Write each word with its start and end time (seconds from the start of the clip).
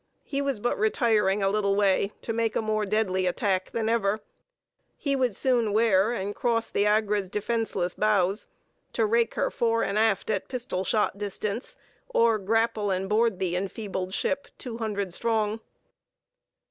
He 0.23 0.41
was 0.41 0.59
but 0.59 0.79
retiring 0.79 1.43
a 1.43 1.49
little 1.49 1.75
way 1.75 2.11
to 2.23 2.33
make 2.33 2.55
a 2.55 2.61
more 2.63 2.87
deadly 2.87 3.27
attack 3.27 3.69
than 3.69 3.87
ever: 3.87 4.19
he 4.97 5.15
would 5.15 5.35
soon 5.35 5.73
wear, 5.73 6.11
and 6.11 6.33
cross 6.33 6.71
the 6.71 6.87
Agra's 6.87 7.29
defenceless 7.29 7.93
bows, 7.93 8.47
to 8.93 9.05
rake 9.05 9.35
her 9.35 9.51
fore 9.51 9.83
and 9.83 9.99
aft 9.99 10.31
at 10.31 10.47
pistol 10.47 10.83
shot 10.83 11.19
distance; 11.19 11.77
or 12.09 12.39
grapple, 12.39 12.89
and 12.89 13.09
board 13.09 13.37
the 13.37 13.55
enfeebled 13.55 14.11
ship 14.11 14.47
two 14.57 14.79
hundred 14.79 15.13
strong. 15.13 15.59